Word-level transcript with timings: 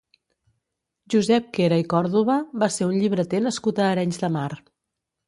Josep 1.13 1.51
Quera 1.57 1.77
i 1.81 1.85
Còrdoba 1.93 2.37
va 2.63 2.71
ser 2.77 2.87
un 2.87 2.97
llibreter 3.03 3.43
nascut 3.49 3.83
a 3.85 3.91
Arenys 3.97 4.21
de 4.25 4.31
Mar. 4.39 4.49